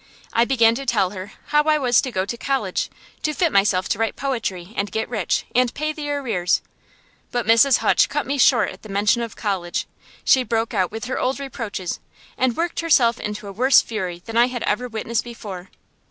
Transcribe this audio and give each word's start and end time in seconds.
I 0.33 0.45
began 0.45 0.73
to 0.73 0.85
tell 0.87 1.11
her 1.11 1.33
how 1.49 1.61
I 1.65 1.77
was 1.77 2.01
to 2.01 2.11
go 2.11 2.25
to 2.25 2.35
college, 2.35 2.89
to 3.21 3.35
fit 3.35 3.51
myself 3.51 3.87
to 3.89 3.99
write 3.99 4.15
poetry, 4.15 4.73
and 4.75 4.91
get 4.91 5.07
rich, 5.07 5.45
and 5.53 5.71
pay 5.75 5.93
the 5.93 6.09
arrears. 6.09 6.63
But 7.31 7.45
Mrs. 7.45 7.77
Hutch 7.77 8.09
cut 8.09 8.25
me 8.25 8.39
short 8.39 8.71
at 8.71 8.81
the 8.81 8.89
mention 8.89 9.21
of 9.21 9.35
college. 9.35 9.85
She 10.25 10.41
broke 10.41 10.73
out 10.73 10.91
with 10.91 11.05
her 11.05 11.19
old 11.19 11.39
reproaches, 11.39 11.99
and 12.35 12.57
worked 12.57 12.79
herself 12.79 13.19
into 13.19 13.45
a 13.47 13.51
worse 13.53 13.79
fury 13.83 14.23
than 14.25 14.37
I 14.37 14.47
had 14.47 14.63
ever 14.63 14.87
witnessed 14.87 15.23
before. 15.23 15.69